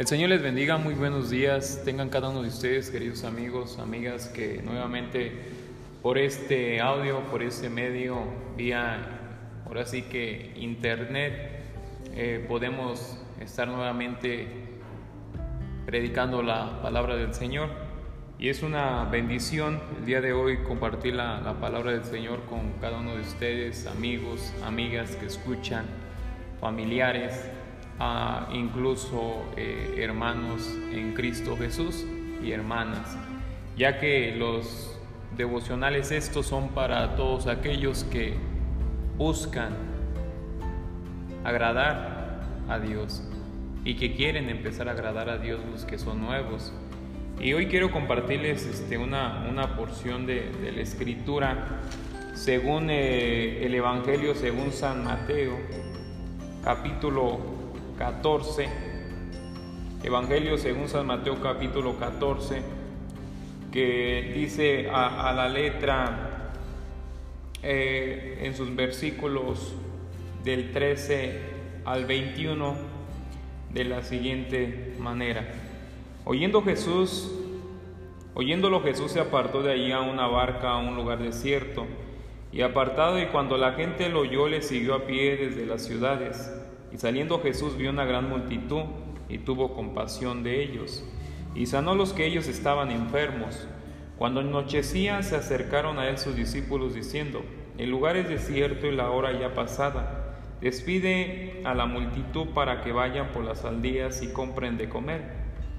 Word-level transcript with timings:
El 0.00 0.06
Señor 0.06 0.30
les 0.30 0.40
bendiga, 0.40 0.78
muy 0.78 0.94
buenos 0.94 1.28
días. 1.28 1.82
Tengan 1.84 2.08
cada 2.08 2.30
uno 2.30 2.40
de 2.40 2.48
ustedes, 2.48 2.88
queridos 2.88 3.22
amigos, 3.22 3.78
amigas, 3.78 4.28
que 4.28 4.62
nuevamente 4.62 5.30
por 6.00 6.16
este 6.16 6.80
audio, 6.80 7.20
por 7.30 7.42
este 7.42 7.68
medio, 7.68 8.16
vía, 8.56 8.96
ahora 9.66 9.84
sí 9.84 10.00
que 10.00 10.54
internet, 10.56 11.34
eh, 12.14 12.42
podemos 12.48 13.18
estar 13.40 13.68
nuevamente 13.68 14.48
predicando 15.84 16.42
la 16.42 16.80
palabra 16.80 17.16
del 17.16 17.34
Señor. 17.34 17.68
Y 18.38 18.48
es 18.48 18.62
una 18.62 19.04
bendición 19.04 19.82
el 19.98 20.06
día 20.06 20.22
de 20.22 20.32
hoy 20.32 20.62
compartir 20.62 21.14
la, 21.14 21.42
la 21.42 21.60
palabra 21.60 21.92
del 21.92 22.04
Señor 22.04 22.46
con 22.46 22.72
cada 22.80 23.00
uno 23.00 23.16
de 23.16 23.20
ustedes, 23.20 23.86
amigos, 23.86 24.50
amigas 24.64 25.14
que 25.16 25.26
escuchan, 25.26 25.84
familiares 26.58 27.50
incluso 28.52 29.44
eh, 29.56 29.96
hermanos 29.98 30.74
en 30.92 31.12
Cristo 31.12 31.56
Jesús 31.56 32.06
y 32.42 32.52
hermanas, 32.52 33.16
ya 33.76 33.98
que 33.98 34.34
los 34.36 34.98
devocionales 35.36 36.10
estos 36.10 36.46
son 36.46 36.68
para 36.68 37.14
todos 37.16 37.46
aquellos 37.46 38.04
que 38.04 38.34
buscan 39.18 39.76
agradar 41.44 42.40
a 42.68 42.78
Dios 42.78 43.22
y 43.84 43.96
que 43.96 44.14
quieren 44.14 44.48
empezar 44.48 44.88
a 44.88 44.92
agradar 44.92 45.28
a 45.28 45.38
Dios 45.38 45.60
los 45.70 45.84
que 45.84 45.98
son 45.98 46.20
nuevos. 46.20 46.72
Y 47.38 47.52
hoy 47.52 47.66
quiero 47.66 47.90
compartirles 47.90 48.66
este, 48.66 48.98
una, 48.98 49.46
una 49.48 49.76
porción 49.76 50.26
de, 50.26 50.50
la 50.74 50.80
escritura 50.80 51.80
según 52.34 52.88
eh, 52.90 53.64
el 53.64 53.74
Evangelio, 53.74 54.34
según 54.34 54.72
San 54.72 55.04
Mateo, 55.04 55.58
capítulo 56.62 57.59
14, 58.00 58.66
Evangelio 60.02 60.56
según 60.56 60.88
San 60.88 61.06
Mateo 61.06 61.38
capítulo 61.42 61.98
14, 61.98 62.62
que 63.70 64.32
dice 64.34 64.88
a, 64.90 65.30
la 65.36 65.50
letra 65.50 66.54
eh, 67.62 68.40
en 68.40 68.56
sus 68.56 68.74
versículos 68.74 69.74
del 70.42 70.72
13 70.72 71.40
al 71.84 72.06
21 72.06 72.74
de 73.74 73.84
la 73.84 74.02
siguiente 74.02 74.94
manera. 74.98 75.46
Oyendo 76.24 76.62
Jesús, 76.62 77.30
oyéndolo 78.32 78.80
Jesús 78.80 79.12
se 79.12 79.20
apartó 79.20 79.62
de 79.62 79.74
allí 79.74 79.92
a 79.92 80.00
una 80.00 80.26
barca 80.26 80.70
a 80.70 80.78
un 80.78 80.96
lugar 80.96 81.18
desierto 81.18 81.86
y 82.50 82.62
apartado 82.62 83.20
y 83.20 83.26
cuando 83.26 83.58
la 83.58 83.72
gente 83.72 84.08
lo 84.08 84.20
oyó 84.20 84.48
le 84.48 84.62
siguió 84.62 84.94
a 84.94 85.04
pie 85.04 85.36
desde 85.36 85.66
las 85.66 85.84
ciudades. 85.84 86.50
Y 86.92 86.98
saliendo 86.98 87.40
Jesús 87.40 87.76
vio 87.76 87.90
una 87.90 88.04
gran 88.04 88.28
multitud 88.28 88.82
y 89.28 89.38
tuvo 89.38 89.74
compasión 89.74 90.42
de 90.42 90.62
ellos, 90.62 91.04
y 91.54 91.66
sanó 91.66 91.94
los 91.94 92.12
que 92.12 92.26
ellos 92.26 92.48
estaban 92.48 92.90
enfermos. 92.90 93.68
Cuando 94.18 94.40
anochecía 94.40 95.22
se 95.22 95.36
acercaron 95.36 95.98
a 95.98 96.08
él 96.08 96.18
sus 96.18 96.36
discípulos 96.36 96.94
diciendo, 96.94 97.42
el 97.78 97.90
lugar 97.90 98.16
es 98.16 98.28
desierto 98.28 98.86
y 98.86 98.94
la 98.94 99.10
hora 99.10 99.38
ya 99.38 99.54
pasada. 99.54 100.36
Despide 100.60 101.62
a 101.64 101.74
la 101.74 101.86
multitud 101.86 102.48
para 102.48 102.82
que 102.82 102.92
vayan 102.92 103.28
por 103.32 103.44
las 103.44 103.64
aldeas 103.64 104.22
y 104.22 104.32
compren 104.32 104.76
de 104.76 104.90
comer. 104.90 105.22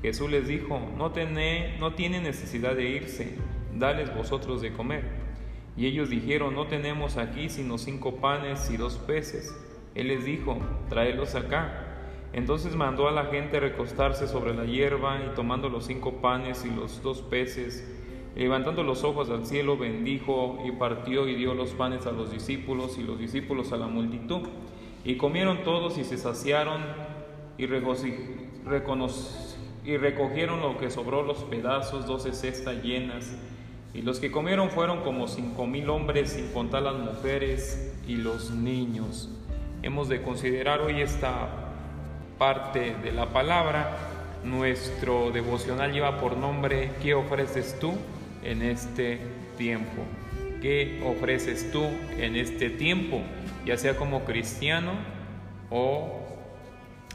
Jesús 0.01 0.31
les 0.31 0.47
dijo, 0.47 0.81
no, 0.97 1.11
tené, 1.11 1.77
no 1.79 1.93
tienen 1.93 2.23
necesidad 2.23 2.75
de 2.75 2.89
irse, 2.89 3.35
dales 3.75 4.15
vosotros 4.15 4.61
de 4.61 4.73
comer. 4.73 5.03
Y 5.77 5.85
ellos 5.85 6.09
dijeron, 6.09 6.55
no 6.55 6.65
tenemos 6.65 7.17
aquí 7.17 7.49
sino 7.49 7.77
cinco 7.77 8.15
panes 8.15 8.71
y 8.71 8.77
dos 8.77 8.97
peces. 8.97 9.55
Él 9.95 10.07
les 10.07 10.25
dijo, 10.25 10.57
traedlos 10.89 11.35
acá. 11.35 11.87
Entonces 12.33 12.75
mandó 12.75 13.09
a 13.09 13.11
la 13.11 13.25
gente 13.25 13.59
recostarse 13.59 14.27
sobre 14.27 14.53
la 14.53 14.65
hierba 14.65 15.19
y 15.25 15.35
tomando 15.35 15.67
los 15.67 15.85
cinco 15.85 16.21
panes 16.21 16.65
y 16.65 16.69
los 16.69 17.03
dos 17.03 17.21
peces, 17.21 17.85
levantando 18.35 18.83
los 18.83 19.03
ojos 19.03 19.29
al 19.29 19.45
cielo, 19.45 19.77
bendijo 19.77 20.63
y 20.65 20.71
partió 20.71 21.27
y 21.27 21.35
dio 21.35 21.53
los 21.53 21.71
panes 21.71 22.05
a 22.05 22.11
los 22.11 22.31
discípulos 22.31 22.97
y 22.97 23.03
los 23.03 23.19
discípulos 23.19 23.73
a 23.73 23.77
la 23.77 23.87
multitud. 23.87 24.47
Y 25.03 25.17
comieron 25.17 25.63
todos 25.63 25.97
y 25.97 26.05
se 26.05 26.17
saciaron 26.17 26.81
y, 27.57 27.63
y 27.63 27.67
recogieron 29.97 30.61
lo 30.61 30.77
que 30.77 30.89
sobró 30.89 31.23
los 31.23 31.39
pedazos, 31.43 32.05
doce 32.05 32.31
cestas 32.31 32.81
llenas. 32.81 33.35
Y 33.93 34.03
los 34.03 34.21
que 34.21 34.31
comieron 34.31 34.69
fueron 34.69 35.01
como 35.01 35.27
cinco 35.27 35.67
mil 35.67 35.89
hombres, 35.89 36.29
sin 36.29 36.47
contar 36.53 36.83
las 36.83 36.95
mujeres 36.95 37.93
y 38.07 38.15
los 38.15 38.51
niños 38.51 39.29
hemos 39.83 40.09
de 40.09 40.21
considerar 40.21 40.81
hoy 40.81 41.01
esta 41.01 41.49
parte 42.37 42.95
de 43.03 43.11
la 43.11 43.27
palabra. 43.27 43.97
Nuestro 44.43 45.31
devocional 45.31 45.91
lleva 45.91 46.19
por 46.19 46.35
nombre 46.35 46.91
¿Qué 47.01 47.13
ofreces 47.13 47.77
tú 47.79 47.93
en 48.43 48.61
este 48.61 49.19
tiempo? 49.57 50.03
¿Qué 50.61 51.01
ofreces 51.05 51.71
tú 51.71 51.83
en 52.17 52.35
este 52.35 52.69
tiempo? 52.69 53.21
Ya 53.65 53.77
sea 53.77 53.95
como 53.95 54.23
cristiano 54.23 54.91
o 55.69 56.21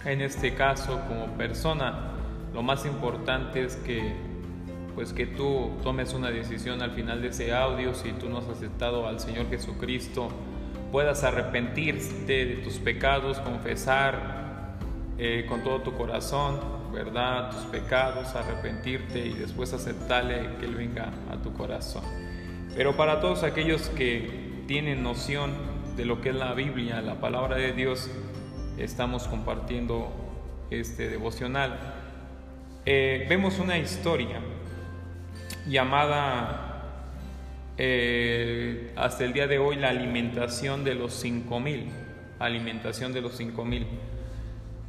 en 0.05 0.21
este 0.21 0.55
caso 0.55 1.01
como 1.09 1.27
persona. 1.37 2.13
Lo 2.55 2.63
más 2.63 2.87
importante 2.87 3.65
es 3.65 3.77
que 3.77 4.15
pues 4.95 5.13
que 5.13 5.27
tú 5.27 5.73
tomes 5.83 6.15
una 6.15 6.31
decisión 6.31 6.81
al 6.81 6.93
final 6.93 7.21
de 7.21 7.29
ese 7.29 7.53
audio 7.53 7.95
si 7.95 8.13
tú 8.13 8.31
no 8.31 8.39
has 8.39 8.49
aceptado 8.49 9.07
al 9.07 9.21
Señor 9.21 9.51
Jesucristo 9.51 10.31
puedas 10.93 11.25
arrepentirte 11.25 12.47
de 12.47 12.57
tus 12.57 12.75
pecados, 12.75 13.39
confesar 13.41 14.77
eh, 15.19 15.47
con 15.49 15.63
todo 15.63 15.81
tu 15.83 15.95
corazón, 15.95 16.61
¿verdad? 16.93 17.51
Tus 17.51 17.63
pecados, 17.67 18.35
arrepentirte 18.35 19.19
y 19.27 19.35
después 19.35 19.73
aceptarle 19.73 20.57
que 20.59 20.67
Él 20.67 20.75
venga 20.75 21.11
a 21.31 21.37
tu 21.43 21.53
corazón. 21.53 22.03
Pero 22.75 22.97
para 22.97 23.21
todos 23.21 23.43
aquellos 23.43 23.89
que 23.91 24.65
tienen 24.67 25.03
noción 25.03 25.53
de 25.97 26.05
lo 26.05 26.21
que 26.21 26.31
es 26.31 26.35
la 26.35 26.53
Biblia, 26.53 27.01
la 27.01 27.21
palabra 27.21 27.57
de 27.57 27.73
Dios, 27.73 28.11
estamos 28.79 29.29
compartiendo 29.29 30.11
este 30.71 31.09
devocional. 31.09 31.79
Eh, 32.85 33.27
vemos 33.29 33.59
una 33.59 33.79
historia 33.79 34.41
llamada 35.67 36.66
eh, 37.79 38.93
hasta 38.97 39.25
el 39.25 39.33
día 39.33 39.47
de 39.47 39.59
hoy 39.59 39.77
la 39.77 39.89
alimentación 39.89 40.83
de 40.85 40.95
los 40.95 41.13
5000, 41.15 41.89
alimentación 42.39 43.13
de 43.13 43.21
los 43.21 43.37
5000. 43.37 43.87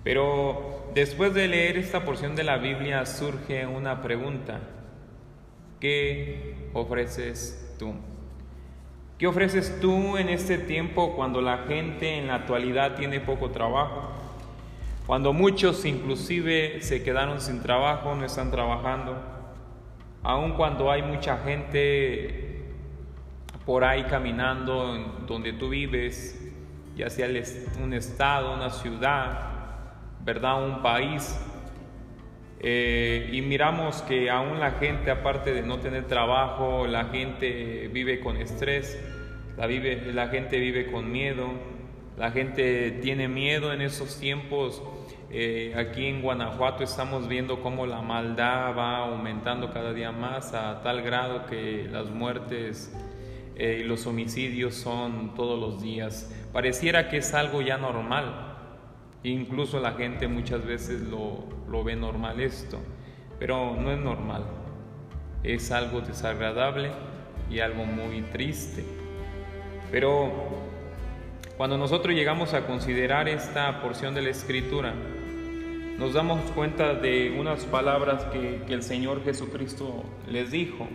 Pero 0.03 0.89
después 0.93 1.33
de 1.33 1.47
leer 1.47 1.77
esta 1.77 2.05
porción 2.05 2.35
de 2.35 2.43
la 2.43 2.57
Biblia 2.57 3.05
surge 3.05 3.67
una 3.67 4.01
pregunta. 4.01 4.61
¿Qué 5.81 6.69
ofreces 6.73 7.75
tú? 7.77 7.93
¿Qué 9.17 9.27
ofreces 9.27 9.79
tú 9.81 10.15
en 10.17 10.29
este 10.29 10.57
tiempo 10.57 11.15
cuando 11.15 11.41
la 11.41 11.65
gente 11.67 12.17
en 12.17 12.27
la 12.27 12.35
actualidad 12.35 12.95
tiene 12.95 13.19
poco 13.19 13.49
trabajo? 13.49 14.11
Cuando 15.07 15.33
muchos 15.33 15.85
inclusive 15.85 16.81
se 16.81 17.03
quedaron 17.03 17.41
sin 17.41 17.61
trabajo, 17.61 18.15
no 18.15 18.25
están 18.25 18.51
trabajando. 18.51 19.17
Aun 20.23 20.53
cuando 20.53 20.91
hay 20.91 21.01
mucha 21.01 21.37
gente 21.39 22.46
por 23.67 23.83
ahí 23.83 24.03
caminando 24.03 24.95
en 24.95 25.27
donde 25.27 25.51
tú 25.51 25.67
vives, 25.67 26.41
ya 26.95 27.09
sea 27.09 27.27
un 27.83 27.93
estado, 27.93 28.53
una 28.53 28.69
ciudad, 28.69 29.51
¿verdad? 30.23 30.65
Un 30.65 30.81
país. 30.81 31.37
Eh, 32.61 33.29
y 33.33 33.41
miramos 33.41 34.01
que 34.03 34.29
aún 34.29 34.61
la 34.61 34.71
gente, 34.71 35.11
aparte 35.11 35.53
de 35.53 35.63
no 35.63 35.79
tener 35.79 36.05
trabajo, 36.07 36.87
la 36.87 37.09
gente 37.09 37.89
vive 37.91 38.21
con 38.21 38.37
estrés, 38.37 38.97
la, 39.57 39.67
vive, 39.67 40.13
la 40.13 40.29
gente 40.29 40.59
vive 40.59 40.89
con 40.89 41.11
miedo, 41.11 41.49
la 42.17 42.31
gente 42.31 42.91
tiene 43.01 43.27
miedo 43.27 43.73
en 43.73 43.81
esos 43.81 44.17
tiempos. 44.17 44.81
Eh, 45.29 45.73
aquí 45.75 46.05
en 46.05 46.21
Guanajuato 46.21 46.85
estamos 46.85 47.27
viendo 47.27 47.61
cómo 47.61 47.85
la 47.85 48.01
maldad 48.01 48.77
va 48.77 48.99
aumentando 48.99 49.73
cada 49.73 49.91
día 49.91 50.13
más 50.13 50.53
a 50.53 50.81
tal 50.83 51.01
grado 51.01 51.45
que 51.47 51.89
las 51.91 52.09
muertes 52.09 52.93
eh, 53.59 53.83
los 53.83 54.05
homicidios 54.05 54.75
son 54.75 55.33
todos 55.33 55.59
los 55.59 55.81
días. 55.81 56.31
Pareciera 56.53 57.09
que 57.09 57.17
es 57.17 57.33
algo 57.33 57.63
ya 57.63 57.79
normal. 57.79 58.55
Incluso 59.23 59.79
la 59.79 59.93
gente 59.93 60.27
muchas 60.27 60.63
veces 60.63 61.01
lo, 61.01 61.83
ve 61.83 61.95
normal 61.95 62.39
esto, 62.39 62.77
pero 63.39 63.75
no 63.75 63.91
es 63.91 63.97
normal. 63.97 64.43
Es 65.43 65.71
algo 65.71 66.01
desagradable 66.01 66.91
y 67.49 67.59
algo 67.59 67.83
muy 67.83 68.21
triste. 68.21 68.83
Pero 69.91 70.31
cuando 71.57 71.79
nosotros 71.79 72.13
llegamos 72.13 72.53
a 72.53 72.67
considerar 72.67 73.27
esta 73.27 73.81
porción 73.81 74.13
de 74.13 74.21
la 74.21 74.29
escritura, 74.29 74.93
nos 75.97 76.13
damos 76.13 76.39
cuenta 76.51 76.93
de 76.93 77.35
unas 77.39 77.65
palabras 77.65 78.23
que 78.25 78.61
el 78.71 78.83
Señor 78.83 79.23
Jesucristo 79.23 80.03
les 80.29 80.51
dijo 80.51 80.87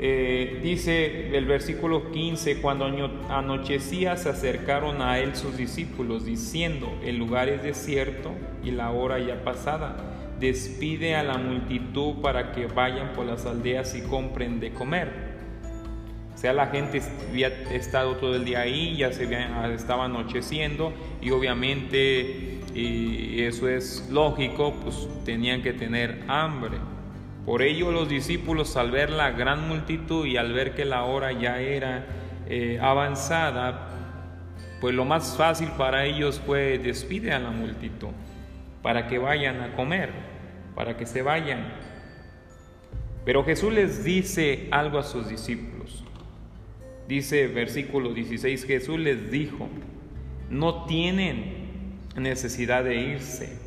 Eh, 0.00 0.60
dice 0.62 1.36
el 1.36 1.44
versículo 1.46 2.12
15, 2.12 2.60
cuando 2.60 2.84
anochecía 3.28 4.16
se 4.16 4.28
acercaron 4.28 5.02
a 5.02 5.18
él 5.18 5.34
sus 5.34 5.56
discípulos, 5.56 6.24
diciendo, 6.24 6.96
el 7.04 7.18
lugar 7.18 7.48
es 7.48 7.62
desierto 7.62 8.32
y 8.62 8.70
la 8.70 8.90
hora 8.90 9.18
ya 9.18 9.42
pasada. 9.42 9.96
Despide 10.38 11.16
a 11.16 11.24
la 11.24 11.36
multitud 11.36 12.20
para 12.22 12.52
que 12.52 12.66
vayan 12.66 13.12
por 13.12 13.26
las 13.26 13.44
aldeas 13.44 13.96
y 13.96 14.02
compren 14.02 14.60
de 14.60 14.72
comer. 14.72 15.38
O 16.32 16.38
sea, 16.38 16.52
la 16.52 16.68
gente 16.68 17.02
había 17.28 17.48
estado 17.48 18.14
todo 18.16 18.36
el 18.36 18.44
día 18.44 18.60
ahí, 18.60 18.96
ya 18.96 19.12
se 19.12 19.28
estaba 19.74 20.04
anocheciendo 20.04 20.92
y 21.20 21.32
obviamente 21.32 22.58
y 22.74 23.42
eso 23.42 23.68
es 23.68 24.08
lógico, 24.10 24.72
pues 24.82 25.08
tenían 25.24 25.62
que 25.62 25.72
tener 25.72 26.22
hambre. 26.28 26.78
Por 27.44 27.62
ello 27.62 27.90
los 27.90 28.08
discípulos 28.08 28.76
al 28.76 28.90
ver 28.90 29.10
la 29.10 29.30
gran 29.30 29.68
multitud 29.68 30.26
y 30.26 30.36
al 30.36 30.52
ver 30.52 30.74
que 30.74 30.84
la 30.84 31.04
hora 31.04 31.32
ya 31.32 31.60
era 31.60 32.06
eh, 32.46 32.78
avanzada, 32.80 33.88
pues 34.80 34.94
lo 34.94 35.04
más 35.04 35.36
fácil 35.36 35.68
para 35.78 36.04
ellos 36.04 36.40
fue 36.44 36.78
despide 36.78 37.32
a 37.32 37.38
la 37.38 37.50
multitud 37.50 38.10
para 38.82 39.08
que 39.08 39.18
vayan 39.18 39.60
a 39.60 39.74
comer, 39.74 40.10
para 40.74 40.96
que 40.96 41.06
se 41.06 41.22
vayan. 41.22 41.72
Pero 43.24 43.44
Jesús 43.44 43.72
les 43.72 44.04
dice 44.04 44.68
algo 44.70 44.98
a 44.98 45.02
sus 45.02 45.28
discípulos. 45.28 46.04
Dice 47.08 47.46
versículo 47.48 48.12
16, 48.12 48.64
Jesús 48.64 48.98
les 48.98 49.30
dijo, 49.30 49.68
no 50.50 50.84
tienen 50.84 51.58
necesidad 52.16 52.84
de 52.84 52.96
irse, 52.96 53.58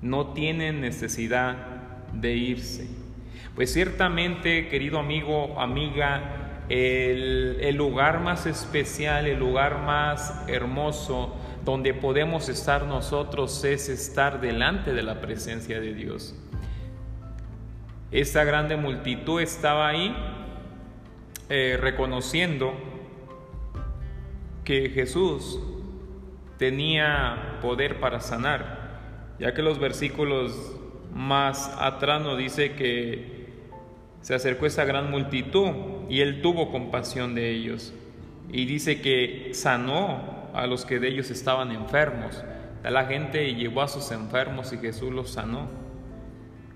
no 0.00 0.32
tienen 0.32 0.80
necesidad 0.80 1.81
de 2.12 2.34
irse. 2.34 2.88
Pues 3.54 3.72
ciertamente, 3.72 4.68
querido 4.68 4.98
amigo, 4.98 5.60
amiga, 5.60 6.64
el, 6.68 7.58
el 7.60 7.76
lugar 7.76 8.20
más 8.20 8.46
especial, 8.46 9.26
el 9.26 9.38
lugar 9.38 9.82
más 9.82 10.44
hermoso 10.48 11.36
donde 11.64 11.94
podemos 11.94 12.48
estar 12.48 12.86
nosotros 12.86 13.62
es 13.64 13.88
estar 13.88 14.40
delante 14.40 14.92
de 14.94 15.02
la 15.02 15.20
presencia 15.20 15.80
de 15.80 15.94
Dios. 15.94 16.34
Esta 18.10 18.44
grande 18.44 18.76
multitud 18.76 19.40
estaba 19.40 19.88
ahí 19.88 20.14
eh, 21.48 21.78
reconociendo 21.80 22.74
que 24.64 24.90
Jesús 24.90 25.60
tenía 26.58 27.58
poder 27.62 28.00
para 28.00 28.20
sanar, 28.20 29.36
ya 29.38 29.54
que 29.54 29.62
los 29.62 29.78
versículos 29.78 30.76
más 31.14 31.74
atrás 31.78 32.22
nos 32.22 32.38
dice 32.38 32.72
que 32.72 33.42
se 34.20 34.34
acercó 34.34 34.66
esa 34.66 34.84
gran 34.84 35.10
multitud 35.10 35.70
y 36.08 36.20
él 36.20 36.42
tuvo 36.42 36.70
compasión 36.70 37.34
de 37.34 37.50
ellos 37.50 37.92
y 38.50 38.66
dice 38.66 39.00
que 39.00 39.50
sanó 39.54 40.50
a 40.54 40.66
los 40.66 40.84
que 40.84 40.98
de 40.98 41.08
ellos 41.08 41.30
estaban 41.30 41.72
enfermos. 41.72 42.44
La 42.84 43.06
gente 43.06 43.54
llevó 43.54 43.82
a 43.82 43.88
sus 43.88 44.10
enfermos 44.10 44.72
y 44.72 44.78
Jesús 44.78 45.12
los 45.12 45.30
sanó. 45.30 45.68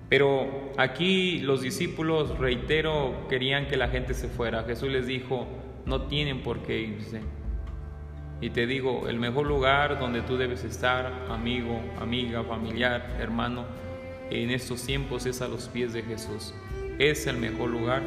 Pero 0.09 0.73
aquí 0.77 1.41
los 1.41 1.63
discípulos, 1.63 2.39
reitero, 2.39 3.27
querían 3.29 3.67
que 3.67 3.77
la 3.77 3.89
gente 3.89 4.15
se 4.15 4.29
fuera. 4.29 4.63
Jesús 4.63 4.89
les 4.89 5.07
dijo, 5.07 5.47
no 5.85 6.03
tienen 6.03 6.43
por 6.43 6.61
qué 6.61 6.81
irse. 6.81 7.21
Y 8.41 8.51
te 8.51 8.67
digo, 8.67 9.09
el 9.09 9.19
mejor 9.19 9.47
lugar 9.47 9.99
donde 9.99 10.23
tú 10.23 10.37
debes 10.37 10.63
estar, 10.63 11.13
amigo, 11.29 11.81
amiga, 12.01 12.45
familiar, 12.45 13.17
hermano, 13.19 13.65
en 14.31 14.51
estos 14.51 14.83
tiempos 14.85 15.27
es 15.27 15.41
a 15.43 15.49
los 15.49 15.69
pies 15.69 15.93
de 15.93 16.03
Jesús. 16.03 16.55
Es 16.99 17.27
el 17.27 17.37
mejor 17.37 17.71
lugar 17.71 18.03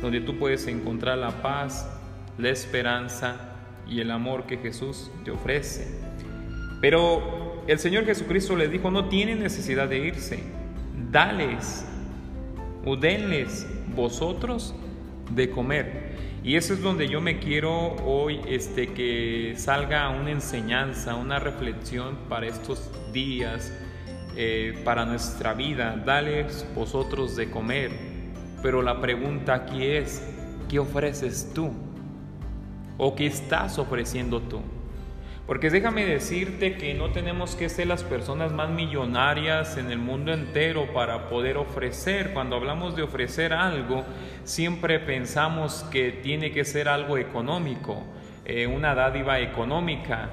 donde 0.00 0.20
tú 0.20 0.38
puedes 0.38 0.66
encontrar 0.66 1.18
la 1.18 1.42
paz, 1.42 1.88
la 2.38 2.48
esperanza 2.48 3.56
y 3.88 4.00
el 4.00 4.10
amor 4.10 4.46
que 4.46 4.56
Jesús 4.56 5.10
te 5.24 5.30
ofrece. 5.30 5.86
Pero 6.80 7.62
el 7.66 7.78
Señor 7.78 8.06
Jesucristo 8.06 8.56
les 8.56 8.70
dijo, 8.70 8.90
no 8.90 9.08
tienen 9.08 9.40
necesidad 9.40 9.88
de 9.88 9.98
irse 9.98 10.42
dales 11.10 11.84
o 12.84 12.96
denles 12.96 13.66
vosotros 13.94 14.74
de 15.30 15.50
comer. 15.50 16.10
Y 16.42 16.56
eso 16.56 16.72
es 16.72 16.80
donde 16.80 17.06
yo 17.08 17.20
me 17.20 17.38
quiero 17.38 17.96
hoy 18.06 18.40
este, 18.48 18.88
que 18.88 19.54
salga 19.56 20.08
una 20.08 20.30
enseñanza, 20.30 21.14
una 21.14 21.38
reflexión 21.38 22.16
para 22.28 22.46
estos 22.46 22.90
días, 23.12 23.72
eh, 24.36 24.80
para 24.84 25.04
nuestra 25.04 25.54
vida. 25.54 26.00
Dales 26.04 26.66
vosotros 26.74 27.36
de 27.36 27.50
comer. 27.50 27.90
Pero 28.62 28.82
la 28.82 29.00
pregunta 29.00 29.54
aquí 29.54 29.86
es, 29.86 30.22
¿qué 30.68 30.78
ofreces 30.78 31.52
tú? 31.54 31.72
¿O 32.98 33.14
qué 33.14 33.26
estás 33.26 33.78
ofreciendo 33.78 34.40
tú? 34.40 34.60
Porque 35.50 35.68
déjame 35.68 36.06
decirte 36.06 36.76
que 36.76 36.94
no 36.94 37.10
tenemos 37.10 37.56
que 37.56 37.68
ser 37.68 37.88
las 37.88 38.04
personas 38.04 38.52
más 38.52 38.70
millonarias 38.70 39.78
en 39.78 39.90
el 39.90 39.98
mundo 39.98 40.32
entero 40.32 40.92
para 40.92 41.28
poder 41.28 41.56
ofrecer. 41.56 42.32
Cuando 42.32 42.54
hablamos 42.54 42.94
de 42.94 43.02
ofrecer 43.02 43.52
algo, 43.52 44.04
siempre 44.44 45.00
pensamos 45.00 45.84
que 45.90 46.12
tiene 46.12 46.52
que 46.52 46.64
ser 46.64 46.88
algo 46.88 47.18
económico, 47.18 48.04
eh, 48.44 48.68
una 48.68 48.94
dádiva 48.94 49.40
económica, 49.40 50.30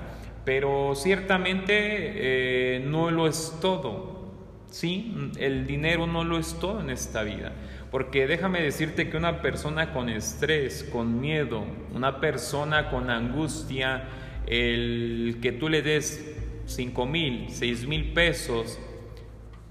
pero 0.47 0.95
ciertamente 0.95 1.73
eh, 1.75 2.79
no 2.79 3.11
lo 3.11 3.27
es 3.27 3.57
todo. 3.59 4.31
Sí, 4.71 5.13
el 5.39 5.67
dinero 5.67 6.07
no 6.07 6.23
lo 6.23 6.38
es 6.38 6.57
todo 6.57 6.79
en 6.79 6.89
esta 6.89 7.23
vida. 7.23 7.51
Porque 7.91 8.27
déjame 8.27 8.61
decirte 8.61 9.09
que 9.09 9.17
una 9.17 9.41
persona 9.41 9.91
con 9.91 10.07
estrés, 10.07 10.88
con 10.89 11.19
miedo, 11.19 11.65
una 11.94 12.21
persona 12.21 12.89
con 12.89 13.09
angustia, 13.09 14.05
el 14.45 15.39
que 15.41 15.51
tú 15.51 15.67
le 15.67 15.81
des 15.81 16.33
cinco 16.65 17.05
mil, 17.05 17.47
seis 17.50 17.85
mil 17.85 18.13
pesos, 18.13 18.79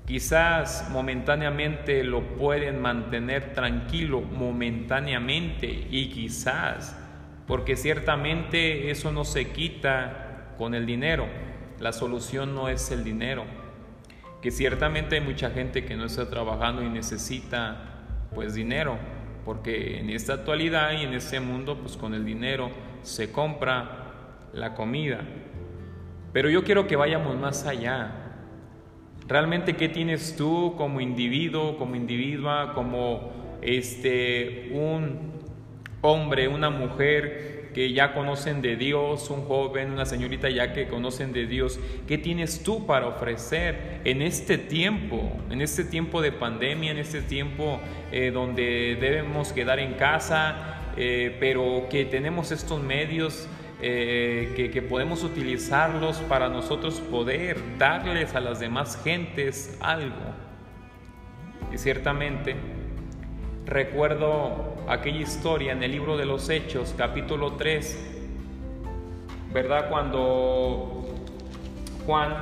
quizás 0.05 0.91
momentáneamente 0.91 2.05
lo 2.05 2.21
pueden 2.37 2.83
mantener 2.83 3.55
tranquilo, 3.55 4.21
momentáneamente 4.21 5.87
y 5.91 6.11
quizás, 6.11 6.95
porque 7.47 7.77
ciertamente 7.77 8.91
eso 8.91 9.11
no 9.11 9.25
se 9.25 9.53
quita 9.53 10.26
con 10.57 10.75
el 10.75 10.87
dinero, 10.87 11.27
la 11.81 11.93
solución 11.93 12.55
no 12.55 12.69
es 12.69 12.91
el 12.91 13.05
dinero, 13.05 13.45
que 14.43 14.51
ciertamente 14.51 15.17
hay 15.17 15.21
mucha 15.21 15.51
gente 15.51 15.85
que 15.85 15.97
no 15.97 16.05
está 16.05 16.29
trabajando 16.31 16.83
y 16.83 16.89
necesita 16.89 18.29
pues 18.35 18.55
dinero, 18.55 18.99
porque 19.45 19.99
en 19.99 20.11
esta 20.11 20.35
actualidad 20.35 20.93
y 20.93 21.05
en 21.05 21.15
este 21.15 21.41
mundo 21.41 21.79
pues 21.81 21.97
con 21.97 22.15
el 22.15 22.25
dinero 22.25 22.71
se 23.03 23.31
compra 23.31 24.07
la 24.53 24.75
comida. 24.75 25.21
Pero 26.33 26.51
yo 26.51 26.65
quiero 26.65 26.87
que 26.87 26.97
vayamos 26.97 27.37
más 27.37 27.67
allá. 27.67 28.13
Realmente, 29.27 29.75
¿qué 29.75 29.89
tienes 29.89 30.37
tú 30.37 30.75
como 30.77 31.01
individuo, 31.01 31.79
como 31.79 31.97
individua, 31.97 32.75
como 32.75 33.59
este, 33.63 34.71
un 34.73 35.36
hombre, 36.01 36.49
una 36.49 36.71
mujer 36.71 37.57
que 37.77 37.93
ya 37.93 38.15
conocen 38.15 38.63
de 38.63 38.75
Dios, 38.77 39.29
un 39.29 39.43
joven, 39.43 39.91
una 39.91 40.07
señorita 40.07 40.49
ya 40.49 40.73
que 40.73 40.89
conocen 40.89 41.35
de 41.35 41.47
Dios? 41.47 41.79
¿Qué 42.09 42.17
tienes 42.17 42.63
tú 42.63 42.87
para 42.87 43.07
ofrecer 43.07 44.01
en 44.05 44.23
este 44.23 44.57
tiempo, 44.57 45.31
en 45.51 45.61
este 45.61 45.85
tiempo 45.85 46.23
de 46.23 46.33
pandemia, 46.33 46.93
en 46.93 46.97
este 46.97 47.21
tiempo 47.21 47.79
eh, 48.13 48.31
donde 48.33 48.97
debemos 48.99 49.53
quedar 49.53 49.79
en 49.79 49.93
casa, 49.93 50.95
eh, 50.97 51.37
pero 51.39 51.87
que 51.91 52.07
tenemos 52.07 52.51
estos 52.51 52.83
medios? 52.83 53.47
Eh, 53.83 54.71
que, 54.73 54.81
podemos 54.81 55.23
utilizarlos 55.23 56.17
para 56.31 56.49
nosotros 56.49 57.03
poder 57.11 57.59
darles 57.77 58.35
a 58.35 58.41
las 58.41 58.59
demás 58.59 58.99
gentes 59.05 59.77
algo. 59.83 60.33
Y 61.71 61.77
ciertamente 61.77 62.57
recuerdo 63.67 64.77
aquella 64.89 65.21
historia 65.21 65.73
en 65.73 65.83
el 65.83 65.91
libro 65.91 66.17
de 66.17 66.25
los 66.25 66.49
Hechos, 66.49 66.95
capítulo 66.97 67.55
3, 67.55 67.99
¿verdad? 69.53 69.91
Cuando 69.91 71.05
Juan, 72.07 72.33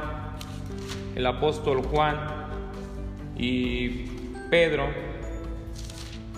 el 1.15 1.27
apóstol 1.27 1.83
Juan 1.83 2.19
y 3.37 4.07
Pedro, 4.51 4.85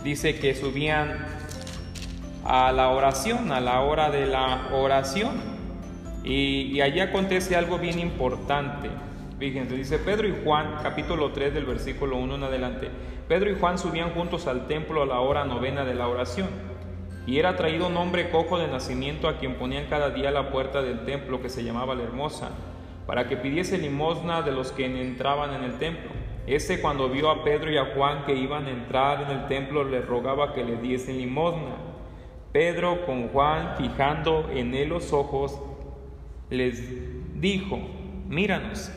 dice 0.05 0.39
que 0.39 0.55
subían 0.55 1.27
a 2.45 2.71
la 2.71 2.91
oración, 2.91 3.51
a 3.51 3.61
la 3.61 3.81
hora 3.81 4.11
de 4.11 4.27
la 4.27 4.69
oración. 4.73 5.57
Y, 6.23 6.81
allí 6.81 7.01
acontece 7.01 7.57
algo 7.57 7.79
bien 7.79 7.99
importante. 7.99 8.89
Fíjense, 9.39 9.77
dice 9.77 9.99
Pedro 9.99 10.29
y 10.29 10.35
Juan, 10.45 10.77
capítulo 10.83 11.33
3 11.33 11.55
del 11.55 11.65
versículo 11.65 12.17
1 12.19 12.37
en 12.37 12.43
adelante. 12.45 12.91
Pedro 13.29 13.51
y 13.51 13.57
Juan 13.59 13.79
subían 13.79 14.11
juntos 14.11 14.47
al 14.47 14.69
templo 14.69 15.03
a 15.03 15.07
la 15.07 15.21
hora 15.21 15.45
novena 15.45 15.85
de 15.85 15.95
la 15.95 16.07
oración. 16.07 16.49
Y 17.27 17.39
era 17.39 17.57
traído 17.57 17.89
un 17.89 17.97
hombre 17.97 18.31
cojo 18.31 18.59
de 18.59 18.69
nacimiento 18.69 19.29
a 19.29 19.39
quien 19.39 19.55
ponían 19.55 19.87
cada 19.87 20.11
día 20.11 20.31
la 20.31 20.51
puerta 20.51 20.81
del 20.81 21.05
templo 21.05 21.43
que 21.43 21.49
se 21.49 21.65
llamaba 21.65 21.97
la 21.97 22.05
Hermosa, 22.05 22.51
para 23.05 23.27
que 23.29 23.37
pidiese 23.37 23.79
limosna 23.79 24.43
de 24.43 24.53
los 24.53 24.71
que 24.71 24.87
entraban 24.87 25.55
en 25.55 25.65
el 25.65 25.79
templo. 25.79 26.11
Este 26.47 26.81
cuando 26.81 27.09
vio 27.09 27.29
a 27.29 27.43
Pedro 27.43 27.73
y 27.73 27.79
a 27.79 27.87
Juan 27.97 28.25
que 28.25 28.35
iban 28.37 28.67
a 28.67 28.71
entrar 28.71 29.23
en 29.23 29.37
el 29.37 29.49
templo, 29.49 29.83
le 29.83 30.01
rogaba 30.01 30.55
que 30.55 30.63
le 30.63 30.77
diesen 30.77 31.19
limosna. 31.19 31.75
Pedro 32.53 33.05
con 33.05 33.29
Juan, 33.29 33.75
fijando 33.77 34.49
en 34.55 34.73
él 34.73 34.91
los 34.91 35.13
ojos, 35.13 35.61
les 36.49 37.41
dijo, 37.41 37.81
míranos. 38.29 38.93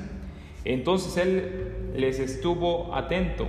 Entonces 0.65 1.17
él 1.17 1.93
les 1.95 2.19
estuvo 2.19 2.93
atento, 2.93 3.47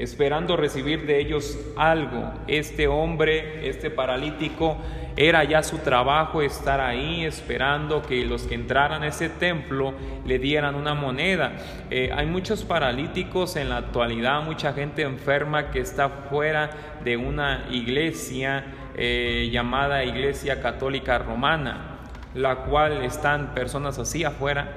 esperando 0.00 0.56
recibir 0.56 1.06
de 1.06 1.20
ellos 1.20 1.58
algo. 1.76 2.32
Este 2.46 2.88
hombre, 2.88 3.68
este 3.68 3.90
paralítico, 3.90 4.78
era 5.16 5.44
ya 5.44 5.62
su 5.62 5.78
trabajo 5.78 6.40
estar 6.40 6.80
ahí 6.80 7.24
esperando 7.24 8.00
que 8.00 8.24
los 8.24 8.44
que 8.44 8.54
entraran 8.54 9.02
a 9.02 9.08
ese 9.08 9.28
templo 9.28 9.92
le 10.24 10.38
dieran 10.38 10.74
una 10.74 10.94
moneda. 10.94 11.52
Eh, 11.90 12.10
hay 12.14 12.26
muchos 12.26 12.64
paralíticos 12.64 13.56
en 13.56 13.68
la 13.68 13.76
actualidad, 13.76 14.42
mucha 14.42 14.72
gente 14.72 15.02
enferma 15.02 15.70
que 15.70 15.80
está 15.80 16.08
fuera 16.08 16.70
de 17.04 17.16
una 17.16 17.66
iglesia 17.70 18.64
eh, 18.96 19.50
llamada 19.52 20.04
Iglesia 20.04 20.62
Católica 20.62 21.18
Romana, 21.18 21.98
la 22.34 22.56
cual 22.64 23.04
están 23.04 23.54
personas 23.54 23.98
así 23.98 24.24
afuera. 24.24 24.72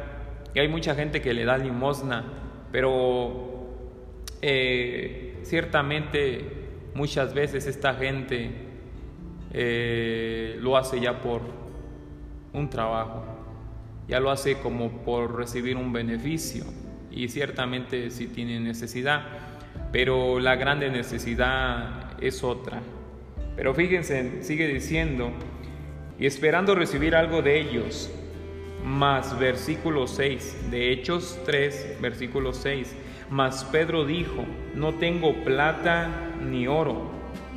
Y 0.53 0.59
hay 0.59 0.67
mucha 0.67 0.93
gente 0.93 1.21
que 1.21 1.33
le 1.33 1.45
da 1.45 1.57
limosna, 1.57 2.23
pero 2.71 3.52
eh, 4.45 5.39
ciertamente 5.43 6.41
muchas 6.95 7.33
veces 7.33 7.65
esta 7.65 7.93
gente 7.93 8.51
eh, 9.53 10.57
lo 10.59 10.75
hace 10.75 10.99
ya 10.99 11.21
por 11.21 11.39
un 12.51 12.69
trabajo, 12.69 13.23
ya 14.05 14.19
lo 14.19 14.29
hace 14.31 14.57
como 14.57 15.03
por 15.05 15.37
recibir 15.37 15.77
un 15.77 15.93
beneficio 15.93 16.65
y 17.09 17.29
ciertamente 17.29 18.11
si 18.11 18.27
tiene 18.27 18.59
necesidad, 18.59 19.23
pero 19.93 20.41
la 20.41 20.57
grande 20.57 20.89
necesidad 20.89 22.21
es 22.21 22.43
otra. 22.43 22.81
Pero 23.55 23.73
fíjense, 23.73 24.43
sigue 24.43 24.67
diciendo, 24.67 25.31
y 26.19 26.25
esperando 26.25 26.75
recibir 26.75 27.15
algo 27.15 27.41
de 27.41 27.61
ellos, 27.61 28.11
más 28.83 29.39
versículo 29.39 30.05
6, 30.05 30.69
de 30.69 30.91
Hechos 30.91 31.39
3, 31.45 31.99
versículo 32.01 32.51
6, 32.51 32.93
más 33.33 33.65
Pedro 33.65 34.05
dijo, 34.05 34.45
no 34.75 34.93
tengo 34.93 35.33
plata 35.43 36.07
ni 36.39 36.67
oro, 36.67 37.09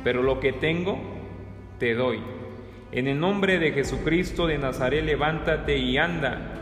pero 0.03 0.23
lo 0.23 0.39
que 0.39 0.51
tengo, 0.51 0.97
te 1.77 1.93
doy. 1.93 2.19
En 2.91 3.07
el 3.07 3.19
nombre 3.19 3.59
de 3.59 3.71
Jesucristo 3.71 4.47
de 4.47 4.57
Nazaret, 4.57 5.05
levántate 5.05 5.77
y 5.77 5.99
anda. 5.99 6.53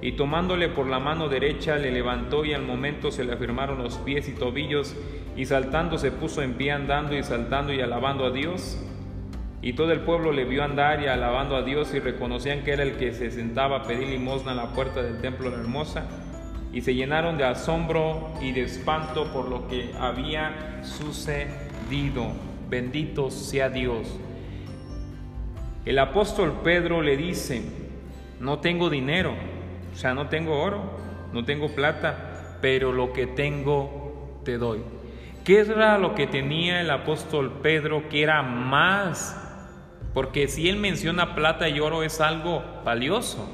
Y 0.00 0.12
tomándole 0.12 0.68
por 0.68 0.86
la 0.86 1.00
mano 1.00 1.28
derecha, 1.28 1.74
le 1.74 1.90
levantó 1.90 2.44
y 2.44 2.52
al 2.52 2.62
momento 2.62 3.10
se 3.10 3.24
le 3.24 3.32
afirmaron 3.32 3.82
los 3.82 3.98
pies 3.98 4.28
y 4.28 4.32
tobillos, 4.32 4.94
y 5.36 5.44
saltando 5.44 5.98
se 5.98 6.12
puso 6.12 6.40
en 6.40 6.54
pie 6.54 6.70
andando 6.70 7.16
y 7.16 7.24
saltando 7.24 7.72
y 7.72 7.80
alabando 7.80 8.26
a 8.26 8.30
Dios. 8.30 8.80
Y 9.60 9.72
todo 9.72 9.90
el 9.90 10.00
pueblo 10.00 10.30
le 10.30 10.44
vio 10.44 10.62
andar 10.62 11.02
y 11.02 11.08
alabando 11.08 11.56
a 11.56 11.62
Dios 11.62 11.92
y 11.94 11.98
reconocían 11.98 12.62
que 12.62 12.72
era 12.72 12.84
el 12.84 12.92
que 12.92 13.12
se 13.12 13.32
sentaba 13.32 13.78
a 13.78 13.82
pedir 13.82 14.06
limosna 14.06 14.52
a 14.52 14.54
la 14.54 14.72
puerta 14.72 15.02
del 15.02 15.20
templo 15.20 15.50
de 15.50 15.56
la 15.56 15.62
hermosa. 15.62 16.06
Y 16.72 16.80
se 16.80 16.94
llenaron 16.94 17.36
de 17.36 17.44
asombro 17.44 18.32
y 18.40 18.52
de 18.52 18.62
espanto 18.62 19.32
por 19.32 19.48
lo 19.48 19.68
que 19.68 19.92
había 20.00 20.80
sucedido. 20.82 22.32
Bendito 22.68 23.30
sea 23.30 23.68
Dios. 23.68 24.08
El 25.84 25.98
apóstol 25.98 26.60
Pedro 26.64 27.02
le 27.02 27.16
dice, 27.16 27.62
no 28.40 28.60
tengo 28.60 28.88
dinero, 28.88 29.34
o 29.92 29.96
sea, 29.96 30.14
no 30.14 30.28
tengo 30.28 30.60
oro, 30.60 30.96
no 31.32 31.44
tengo 31.44 31.74
plata, 31.74 32.58
pero 32.62 32.92
lo 32.92 33.12
que 33.12 33.26
tengo 33.26 34.40
te 34.44 34.58
doy. 34.58 34.80
¿Qué 35.44 35.60
era 35.60 35.98
lo 35.98 36.14
que 36.14 36.28
tenía 36.28 36.80
el 36.80 36.90
apóstol 36.90 37.58
Pedro 37.62 38.08
que 38.08 38.22
era 38.22 38.42
más? 38.42 39.36
Porque 40.14 40.46
si 40.46 40.68
él 40.68 40.76
menciona 40.76 41.34
plata 41.34 41.68
y 41.68 41.80
oro 41.80 42.04
es 42.04 42.20
algo 42.20 42.62
valioso 42.84 43.48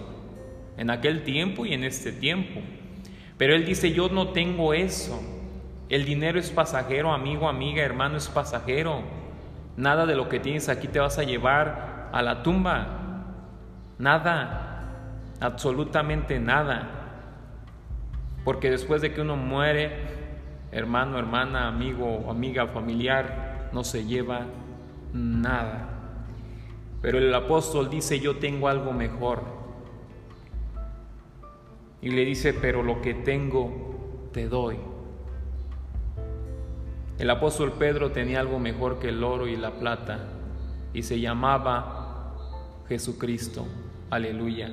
en 0.76 0.90
aquel 0.90 1.22
tiempo 1.24 1.64
y 1.64 1.72
en 1.72 1.84
este 1.84 2.12
tiempo. 2.12 2.60
Pero 3.38 3.54
él 3.54 3.64
dice, 3.64 3.92
yo 3.92 4.08
no 4.08 4.28
tengo 4.28 4.74
eso. 4.74 5.22
El 5.88 6.04
dinero 6.04 6.38
es 6.38 6.50
pasajero, 6.50 7.12
amigo, 7.12 7.48
amiga, 7.48 7.82
hermano, 7.82 8.16
es 8.16 8.28
pasajero. 8.28 9.00
Nada 9.76 10.04
de 10.04 10.16
lo 10.16 10.28
que 10.28 10.40
tienes 10.40 10.68
aquí 10.68 10.88
te 10.88 10.98
vas 10.98 11.18
a 11.18 11.22
llevar 11.22 12.10
a 12.12 12.20
la 12.20 12.42
tumba. 12.42 12.88
Nada, 13.98 14.82
absolutamente 15.40 16.40
nada. 16.40 16.90
Porque 18.44 18.70
después 18.70 19.00
de 19.02 19.14
que 19.14 19.20
uno 19.20 19.36
muere, 19.36 19.92
hermano, 20.72 21.18
hermana, 21.18 21.68
amigo, 21.68 22.26
amiga, 22.28 22.66
familiar, 22.66 23.70
no 23.72 23.84
se 23.84 24.04
lleva 24.04 24.46
nada. 25.12 25.88
Pero 27.00 27.18
el 27.18 27.32
apóstol 27.32 27.88
dice, 27.88 28.18
yo 28.18 28.38
tengo 28.38 28.68
algo 28.68 28.92
mejor. 28.92 29.57
Y 32.00 32.10
le 32.10 32.24
dice, 32.24 32.54
pero 32.54 32.82
lo 32.82 33.02
que 33.02 33.14
tengo 33.14 34.28
te 34.32 34.48
doy. 34.48 34.76
El 37.18 37.30
apóstol 37.30 37.72
Pedro 37.72 38.12
tenía 38.12 38.40
algo 38.40 38.60
mejor 38.60 39.00
que 39.00 39.08
el 39.08 39.24
oro 39.24 39.48
y 39.48 39.56
la 39.56 39.72
plata 39.72 40.20
y 40.94 41.02
se 41.02 41.18
llamaba 41.18 42.36
Jesucristo. 42.88 43.66
Aleluya. 44.10 44.72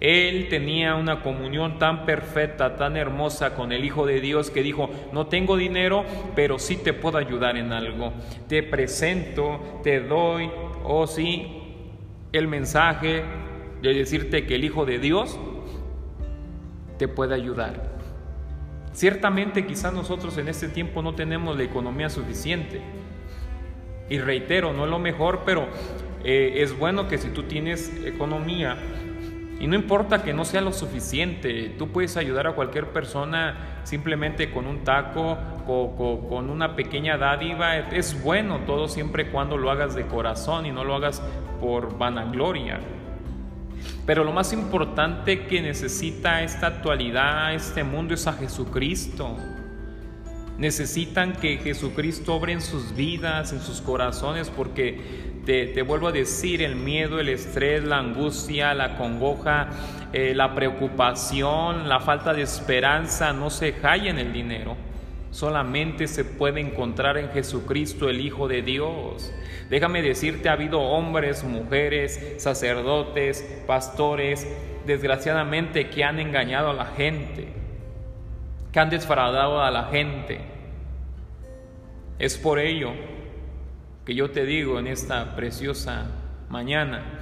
Él 0.00 0.48
tenía 0.50 0.96
una 0.96 1.22
comunión 1.22 1.78
tan 1.78 2.04
perfecta, 2.04 2.76
tan 2.76 2.96
hermosa 2.96 3.54
con 3.54 3.72
el 3.72 3.84
Hijo 3.84 4.06
de 4.06 4.20
Dios 4.20 4.50
que 4.50 4.62
dijo, 4.62 4.90
no 5.12 5.28
tengo 5.28 5.56
dinero, 5.56 6.04
pero 6.34 6.58
sí 6.58 6.76
te 6.76 6.92
puedo 6.92 7.16
ayudar 7.16 7.56
en 7.56 7.72
algo. 7.72 8.12
Te 8.48 8.62
presento, 8.62 9.80
te 9.82 10.00
doy, 10.00 10.50
oh 10.82 11.06
sí, 11.06 11.46
el 12.32 12.48
mensaje 12.48 13.22
de 13.80 13.94
decirte 13.94 14.46
que 14.46 14.56
el 14.56 14.64
Hijo 14.64 14.84
de 14.84 14.98
Dios 14.98 15.38
te 16.98 17.08
puede 17.08 17.34
ayudar. 17.34 17.94
Ciertamente 18.92 19.66
quizás 19.66 19.92
nosotros 19.92 20.38
en 20.38 20.48
este 20.48 20.68
tiempo 20.68 21.02
no 21.02 21.14
tenemos 21.14 21.56
la 21.56 21.64
economía 21.64 22.08
suficiente 22.08 22.80
y 24.08 24.18
reitero, 24.18 24.72
no 24.72 24.84
es 24.84 24.90
lo 24.90 24.98
mejor, 24.98 25.42
pero 25.44 25.66
eh, 26.22 26.54
es 26.56 26.78
bueno 26.78 27.08
que 27.08 27.18
si 27.18 27.30
tú 27.30 27.44
tienes 27.44 27.92
economía, 28.04 28.76
y 29.58 29.66
no 29.66 29.76
importa 29.76 30.22
que 30.22 30.34
no 30.34 30.44
sea 30.44 30.60
lo 30.60 30.72
suficiente, 30.72 31.74
tú 31.78 31.88
puedes 31.88 32.16
ayudar 32.16 32.46
a 32.46 32.52
cualquier 32.52 32.88
persona 32.88 33.80
simplemente 33.84 34.50
con 34.50 34.66
un 34.66 34.84
taco, 34.84 35.38
o 35.66 36.26
con 36.28 36.50
una 36.50 36.76
pequeña 36.76 37.16
dádiva. 37.16 37.76
Es 37.78 38.22
bueno 38.22 38.60
todo 38.66 38.88
siempre 38.88 39.30
cuando 39.30 39.56
lo 39.56 39.70
hagas 39.70 39.94
de 39.94 40.06
corazón 40.06 40.66
y 40.66 40.72
no 40.72 40.84
lo 40.84 40.94
hagas 40.94 41.22
por 41.60 41.96
vanagloria. 41.96 42.80
Pero 44.06 44.22
lo 44.22 44.32
más 44.32 44.52
importante 44.52 45.46
que 45.46 45.62
necesita 45.62 46.42
esta 46.42 46.66
actualidad, 46.66 47.54
este 47.54 47.84
mundo, 47.84 48.14
es 48.14 48.26
a 48.26 48.34
Jesucristo. 48.34 49.36
Necesitan 50.58 51.32
que 51.32 51.56
Jesucristo 51.56 52.34
obre 52.34 52.52
en 52.52 52.60
sus 52.60 52.94
vidas, 52.94 53.52
en 53.52 53.60
sus 53.60 53.80
corazones, 53.80 54.50
porque 54.50 55.32
te, 55.44 55.82
vuelvo 55.82 56.08
a 56.08 56.12
decir, 56.12 56.62
el 56.62 56.76
miedo, 56.76 57.18
el 57.18 57.28
estrés, 57.28 57.82
la 57.82 57.98
angustia, 57.98 58.74
la 58.74 58.96
congoja, 58.96 59.70
eh, 60.12 60.34
la 60.34 60.54
preocupación, 60.54 61.88
la 61.88 62.00
falta 62.00 62.32
de 62.32 62.42
esperanza 62.42 63.32
no 63.32 63.50
se 63.50 63.72
halla 63.82 64.10
en 64.10 64.18
el 64.18 64.32
dinero. 64.32 64.76
Solamente 65.34 66.06
se 66.06 66.24
puede 66.24 66.60
encontrar 66.60 67.18
en 67.18 67.28
Jesucristo, 67.30 68.08
el 68.08 68.20
Hijo 68.20 68.46
de 68.46 68.62
Dios. 68.62 69.34
Déjame 69.68 70.00
decirte, 70.00 70.48
ha 70.48 70.52
habido 70.52 70.80
hombres, 70.80 71.42
mujeres, 71.42 72.36
sacerdotes, 72.38 73.42
pastores, 73.66 74.46
desgraciadamente, 74.86 75.90
que 75.90 76.04
han 76.04 76.20
engañado 76.20 76.70
a 76.70 76.74
la 76.74 76.86
gente 76.86 77.64
que 78.74 78.80
han 78.80 78.90
desfaradado 78.90 79.62
a 79.62 79.70
la 79.70 79.84
gente. 79.84 80.40
Es 82.18 82.36
por 82.36 82.58
ello 82.58 82.90
que 84.04 84.16
yo 84.16 84.32
te 84.32 84.44
digo 84.44 84.80
en 84.80 84.88
esta 84.88 85.36
preciosa 85.36 86.06
mañana, 86.48 87.20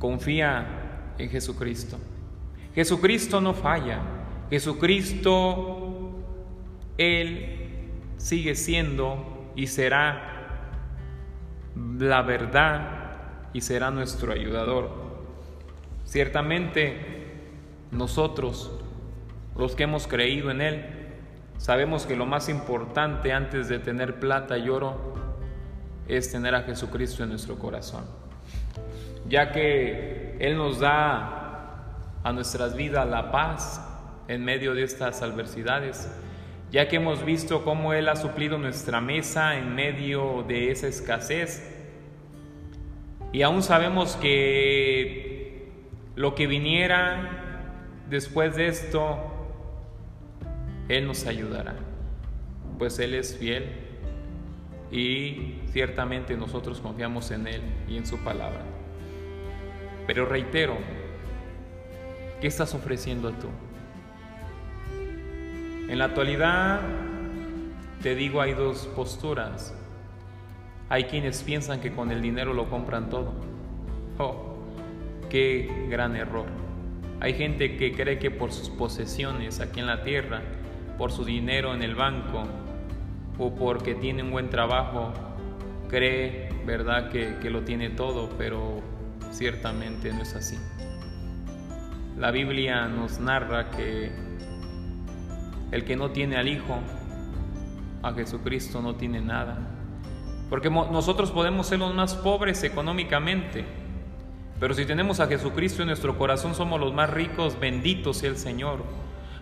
confía 0.00 0.66
en 1.18 1.30
Jesucristo. 1.30 1.96
Jesucristo 2.74 3.40
no 3.40 3.54
falla. 3.54 4.00
Jesucristo, 4.50 5.85
Él 6.98 7.90
sigue 8.16 8.54
siendo 8.54 9.52
y 9.54 9.66
será 9.66 10.32
la 11.98 12.22
verdad 12.22 13.50
y 13.52 13.60
será 13.60 13.90
nuestro 13.90 14.32
ayudador. 14.32 14.90
Ciertamente 16.04 17.16
nosotros 17.90 18.70
los 19.56 19.74
que 19.74 19.84
hemos 19.84 20.06
creído 20.06 20.50
en 20.50 20.60
Él, 20.60 20.84
sabemos 21.56 22.06
que 22.06 22.16
lo 22.16 22.26
más 22.26 22.48
importante 22.48 23.32
antes 23.32 23.68
de 23.68 23.78
tener 23.78 24.20
plata 24.20 24.58
y 24.58 24.68
oro 24.68 25.14
es 26.08 26.30
tener 26.30 26.54
a 26.54 26.62
Jesucristo 26.62 27.22
en 27.22 27.30
nuestro 27.30 27.58
corazón, 27.58 28.04
ya 29.28 29.52
que 29.52 30.36
Él 30.38 30.56
nos 30.56 30.80
da 30.80 31.36
a 32.22 32.32
nuestras 32.32 32.76
vidas 32.76 33.08
la 33.08 33.30
paz 33.30 33.82
en 34.28 34.44
medio 34.44 34.74
de 34.74 34.82
estas 34.82 35.22
adversidades. 35.22 36.10
Ya 36.70 36.88
que 36.88 36.96
hemos 36.96 37.24
visto 37.24 37.64
cómo 37.64 37.92
Él 37.92 38.08
ha 38.08 38.16
suplido 38.16 38.58
nuestra 38.58 39.00
mesa 39.00 39.56
en 39.56 39.74
medio 39.74 40.44
de 40.46 40.70
esa 40.70 40.88
escasez. 40.88 41.72
Y 43.32 43.42
aún 43.42 43.62
sabemos 43.62 44.16
que 44.16 45.68
lo 46.16 46.34
que 46.34 46.46
viniera 46.46 48.02
después 48.08 48.56
de 48.56 48.68
esto, 48.68 49.18
Él 50.88 51.06
nos 51.06 51.26
ayudará, 51.26 51.76
pues 52.78 52.98
Él 52.98 53.14
es 53.14 53.36
fiel 53.36 53.64
y 54.90 55.60
ciertamente 55.72 56.36
nosotros 56.36 56.80
confiamos 56.80 57.30
en 57.30 57.46
Él 57.46 57.62
y 57.88 57.96
en 57.96 58.06
su 58.06 58.18
palabra. 58.18 58.62
Pero 60.06 60.26
reitero, 60.26 60.76
¿qué 62.40 62.46
estás 62.46 62.74
ofreciendo 62.74 63.32
tú? 63.32 63.48
En 65.88 65.98
la 66.00 66.06
actualidad, 66.06 66.80
te 68.02 68.16
digo, 68.16 68.40
hay 68.40 68.54
dos 68.54 68.88
posturas. 68.96 69.72
Hay 70.88 71.04
quienes 71.04 71.44
piensan 71.44 71.80
que 71.80 71.92
con 71.92 72.10
el 72.10 72.20
dinero 72.20 72.54
lo 72.54 72.68
compran 72.68 73.08
todo. 73.08 73.32
Oh, 74.18 74.56
qué 75.30 75.86
gran 75.88 76.16
error. 76.16 76.46
Hay 77.20 77.34
gente 77.34 77.76
que 77.76 77.92
cree 77.92 78.18
que 78.18 78.32
por 78.32 78.52
sus 78.52 78.68
posesiones 78.68 79.60
aquí 79.60 79.78
en 79.78 79.86
la 79.86 80.02
tierra, 80.02 80.42
por 80.98 81.12
su 81.12 81.24
dinero 81.24 81.72
en 81.72 81.82
el 81.82 81.94
banco 81.94 82.44
o 83.38 83.54
porque 83.54 83.94
tiene 83.94 84.24
un 84.24 84.32
buen 84.32 84.50
trabajo, 84.50 85.12
cree, 85.88 86.48
¿verdad?, 86.66 87.10
que, 87.10 87.36
que 87.40 87.48
lo 87.48 87.62
tiene 87.62 87.90
todo, 87.90 88.30
pero 88.36 88.80
ciertamente 89.30 90.12
no 90.12 90.22
es 90.22 90.34
así. 90.34 90.56
La 92.18 92.32
Biblia 92.32 92.88
nos 92.88 93.20
narra 93.20 93.70
que 93.70 94.25
el 95.72 95.84
que 95.84 95.96
no 95.96 96.10
tiene 96.10 96.36
al 96.36 96.48
Hijo, 96.48 96.78
a 98.02 98.12
Jesucristo, 98.12 98.80
no 98.82 98.94
tiene 98.94 99.20
nada. 99.20 99.58
Porque 100.48 100.70
nosotros 100.70 101.30
podemos 101.32 101.66
ser 101.66 101.80
los 101.80 101.94
más 101.94 102.14
pobres 102.14 102.62
económicamente, 102.62 103.64
pero 104.60 104.74
si 104.74 104.86
tenemos 104.86 105.20
a 105.20 105.26
Jesucristo 105.26 105.82
en 105.82 105.88
nuestro 105.88 106.16
corazón 106.16 106.54
somos 106.54 106.80
los 106.80 106.94
más 106.94 107.10
ricos, 107.10 107.58
bendito 107.60 108.14
sea 108.14 108.30
el 108.30 108.38
Señor. 108.38 108.84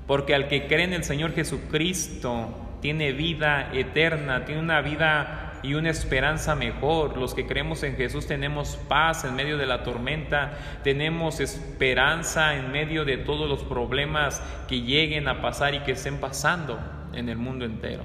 Porque 0.06 0.34
al 0.34 0.48
que 0.48 0.66
cree 0.66 0.84
en 0.84 0.92
el 0.92 1.04
Señor 1.04 1.32
Jesucristo 1.34 2.48
tiene 2.80 3.12
vida 3.12 3.70
eterna, 3.72 4.44
tiene 4.44 4.60
una 4.60 4.80
vida 4.80 5.43
y 5.64 5.74
una 5.74 5.90
esperanza 5.90 6.54
mejor. 6.54 7.16
Los 7.16 7.34
que 7.34 7.46
creemos 7.46 7.82
en 7.82 7.96
Jesús 7.96 8.26
tenemos 8.26 8.76
paz 8.88 9.24
en 9.24 9.34
medio 9.34 9.56
de 9.56 9.66
la 9.66 9.82
tormenta, 9.82 10.58
tenemos 10.84 11.40
esperanza 11.40 12.54
en 12.54 12.70
medio 12.70 13.04
de 13.04 13.16
todos 13.16 13.48
los 13.48 13.64
problemas 13.64 14.42
que 14.68 14.82
lleguen 14.82 15.26
a 15.26 15.40
pasar 15.40 15.74
y 15.74 15.80
que 15.80 15.92
estén 15.92 16.18
pasando 16.18 16.78
en 17.14 17.30
el 17.30 17.38
mundo 17.38 17.64
entero. 17.64 18.04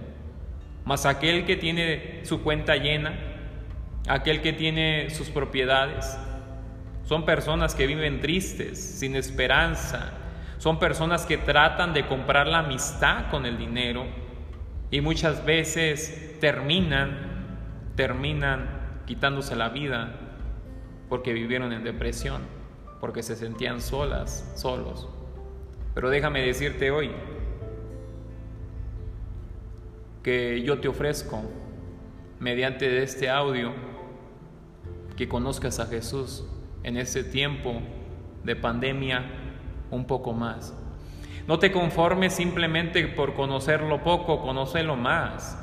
Mas 0.85 1.05
aquel 1.05 1.45
que 1.45 1.57
tiene 1.57 2.21
su 2.23 2.41
cuenta 2.41 2.77
llena, 2.77 3.13
aquel 4.07 4.41
que 4.41 4.53
tiene 4.53 5.09
sus 5.09 5.29
propiedades, 5.29 6.17
son 7.03 7.25
personas 7.25 7.75
que 7.75 7.87
viven 7.87 8.21
tristes, 8.21 8.79
sin 8.79 9.15
esperanza, 9.17 10.13
son 10.59 10.79
personas 10.79 11.25
que 11.25 11.37
tratan 11.37 11.93
de 11.93 12.05
comprar 12.05 12.47
la 12.47 12.59
amistad 12.59 13.29
con 13.29 13.45
el 13.45 13.57
dinero 13.57 14.05
y 14.91 15.01
muchas 15.01 15.45
veces 15.45 16.37
terminan 16.39 17.28
terminan 17.99 19.01
quitándose 19.05 19.57
la 19.57 19.67
vida 19.67 20.15
porque 21.09 21.33
vivieron 21.33 21.73
en 21.73 21.83
depresión, 21.83 22.43
porque 23.01 23.23
se 23.23 23.35
sentían 23.35 23.81
solas, 23.81 24.53
solos. 24.55 25.09
Pero 25.93 26.09
déjame 26.09 26.41
decirte 26.41 26.91
hoy 26.91 27.11
que 30.23 30.61
yo 30.61 30.79
te 30.79 30.87
ofrezco, 30.87 31.41
mediante 32.39 33.03
este 33.03 33.29
audio, 33.29 33.73
que 35.17 35.27
conozcas 35.27 35.81
a 35.81 35.85
Jesús 35.85 36.45
en 36.83 36.95
este 36.95 37.25
tiempo 37.25 37.81
de 38.45 38.55
pandemia 38.55 39.25
un 39.91 40.05
poco 40.05 40.31
más. 40.31 40.73
No 41.47 41.59
te 41.59 41.73
conformes 41.73 42.33
simplemente 42.33 43.05
por 43.09 43.33
conocerlo 43.33 44.05
poco, 44.05 44.41
conócelo 44.41 44.95
más. 44.95 45.58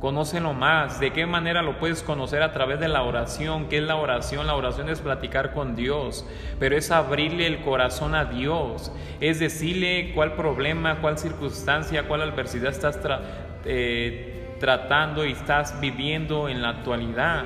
Conócelo 0.00 0.52
más. 0.52 1.00
¿De 1.00 1.12
qué 1.12 1.24
manera 1.24 1.62
lo 1.62 1.78
puedes 1.78 2.02
conocer? 2.02 2.42
A 2.42 2.52
través 2.52 2.78
de 2.80 2.88
la 2.88 3.02
oración. 3.02 3.68
¿Qué 3.68 3.78
es 3.78 3.82
la 3.82 3.96
oración? 3.96 4.46
La 4.46 4.54
oración 4.54 4.90
es 4.90 5.00
platicar 5.00 5.54
con 5.54 5.74
Dios, 5.74 6.26
pero 6.58 6.76
es 6.76 6.90
abrirle 6.90 7.46
el 7.46 7.62
corazón 7.62 8.14
a 8.14 8.26
Dios. 8.26 8.92
Es 9.20 9.38
decirle 9.38 10.12
cuál 10.14 10.34
problema, 10.34 11.00
cuál 11.00 11.18
circunstancia, 11.18 12.06
cuál 12.06 12.22
adversidad 12.22 12.70
estás 12.70 12.98
eh, 13.64 14.56
tratando 14.60 15.24
y 15.24 15.32
estás 15.32 15.80
viviendo 15.80 16.48
en 16.50 16.60
la 16.60 16.70
actualidad. 16.70 17.44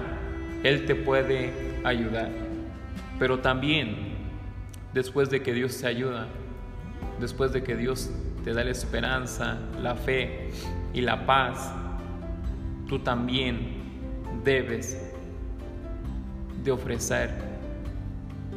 Él 0.64 0.86
te 0.86 0.96
puede 0.96 1.52
ayudar. 1.84 2.28
Pero 3.20 3.38
también, 3.38 4.14
después 4.92 5.30
de 5.30 5.42
que 5.42 5.52
Dios 5.52 5.80
te 5.80 5.86
ayuda, 5.86 6.26
después 7.20 7.52
de 7.52 7.62
que 7.62 7.76
Dios 7.76 8.10
te 8.42 8.54
da 8.54 8.64
la 8.64 8.70
esperanza, 8.70 9.58
la 9.80 9.94
fe 9.94 10.50
y 10.92 11.02
la 11.02 11.26
paz, 11.26 11.72
tú 12.90 12.98
también 12.98 13.68
debes 14.42 15.00
de 16.64 16.72
ofrecer 16.72 17.30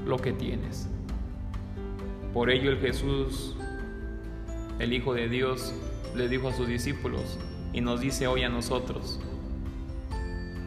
lo 0.07 0.17
que 0.17 0.33
tienes. 0.33 0.89
Por 2.33 2.49
ello 2.49 2.71
el 2.71 2.79
Jesús, 2.79 3.55
el 4.79 4.91
Hijo 4.91 5.13
de 5.13 5.29
Dios, 5.29 5.75
le 6.15 6.27
dijo 6.27 6.49
a 6.49 6.53
sus 6.53 6.67
discípulos 6.67 7.39
y 7.73 7.81
nos 7.81 8.01
dice 8.01 8.25
hoy 8.25 8.41
a 8.41 8.49
nosotros, 8.49 9.21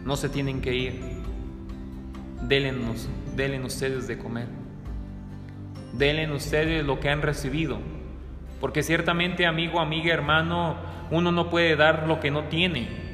no 0.05 0.15
se 0.15 0.29
tienen 0.29 0.61
que 0.61 0.73
ir, 0.73 1.01
délenos, 2.43 3.09
denle 3.35 3.65
ustedes 3.65 4.07
de 4.07 4.17
comer, 4.17 4.47
denle 5.93 6.33
ustedes 6.33 6.87
lo 6.87 7.01
que 7.01 7.11
han 7.11 7.21
recibido, 7.21 7.81
porque 8.61 8.85
ciertamente 8.85 9.45
amigo, 9.45 9.81
amiga, 9.81 10.15
hermano, 10.15 10.77
uno 11.11 11.33
no 11.33 11.51
puede 11.51 11.75
dar 11.75 12.07
lo 12.07 12.21
que 12.21 12.31
no 12.31 12.45
tiene. 12.45 13.06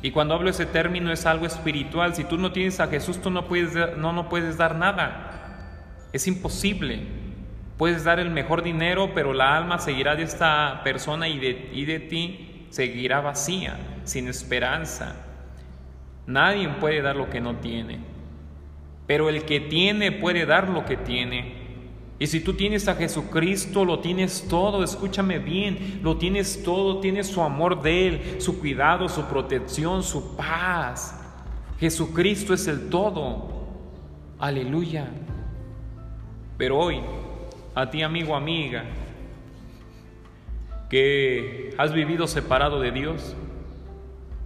Y 0.00 0.12
cuando 0.12 0.34
hablo 0.34 0.50
ese 0.50 0.66
término 0.66 1.12
es 1.12 1.26
algo 1.26 1.46
espiritual. 1.46 2.14
Si 2.14 2.24
tú 2.24 2.38
no 2.38 2.52
tienes 2.52 2.78
a 2.80 2.86
Jesús, 2.86 3.20
tú 3.20 3.30
no 3.30 3.46
puedes, 3.46 3.74
no, 3.96 4.12
no 4.12 4.28
puedes 4.28 4.56
dar 4.56 4.76
nada. 4.76 6.06
Es 6.12 6.26
imposible. 6.26 7.02
Puedes 7.76 8.04
dar 8.04 8.18
el 8.20 8.30
mejor 8.30 8.62
dinero, 8.62 9.12
pero 9.14 9.32
la 9.32 9.56
alma 9.56 9.78
seguirá 9.78 10.16
de 10.16 10.24
esta 10.24 10.82
persona 10.84 11.28
y 11.28 11.38
de, 11.38 11.70
y 11.72 11.84
de 11.84 12.00
ti 12.00 12.66
seguirá 12.70 13.20
vacía, 13.20 13.76
sin 14.04 14.28
esperanza. 14.28 15.16
Nadie 16.26 16.68
puede 16.68 17.02
dar 17.02 17.16
lo 17.16 17.30
que 17.30 17.40
no 17.40 17.56
tiene. 17.56 18.00
Pero 19.06 19.28
el 19.28 19.44
que 19.44 19.60
tiene 19.60 20.12
puede 20.12 20.44
dar 20.44 20.68
lo 20.68 20.84
que 20.84 20.96
tiene. 20.96 21.57
Y 22.20 22.26
si 22.26 22.40
tú 22.40 22.54
tienes 22.54 22.88
a 22.88 22.96
Jesucristo, 22.96 23.84
lo 23.84 24.00
tienes 24.00 24.46
todo, 24.48 24.82
escúchame 24.82 25.38
bien, 25.38 26.00
lo 26.02 26.16
tienes 26.16 26.64
todo, 26.64 26.98
tienes 26.98 27.28
su 27.28 27.40
amor 27.42 27.80
de 27.80 28.08
Él, 28.08 28.40
su 28.40 28.58
cuidado, 28.58 29.08
su 29.08 29.24
protección, 29.26 30.02
su 30.02 30.36
paz. 30.36 31.14
Jesucristo 31.78 32.54
es 32.54 32.66
el 32.66 32.88
todo. 32.90 33.66
Aleluya. 34.40 35.08
Pero 36.56 36.76
hoy, 36.76 37.00
a 37.76 37.88
ti 37.88 38.02
amigo, 38.02 38.34
amiga, 38.34 38.84
que 40.90 41.72
has 41.78 41.92
vivido 41.92 42.26
separado 42.26 42.80
de 42.80 42.90
Dios, 42.90 43.36